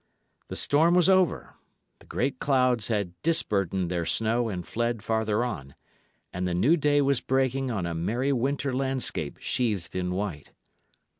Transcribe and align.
The 0.47 0.55
storm 0.55 0.95
was 0.95 1.09
over; 1.09 1.57
the 1.99 2.07
great 2.07 2.39
clouds 2.39 2.87
had 2.87 3.13
disburdened 3.21 3.91
their 3.91 4.03
snow 4.03 4.49
and 4.49 4.67
fled 4.67 5.03
farther 5.03 5.43
on, 5.43 5.75
and 6.33 6.47
the 6.47 6.55
new 6.55 6.75
day 6.75 7.01
was 7.01 7.21
breaking 7.21 7.69
on 7.69 7.85
a 7.85 7.93
merry 7.93 8.33
winter 8.33 8.73
landscape 8.73 9.37
sheathed 9.39 9.95
in 9.95 10.09
white. 10.15 10.53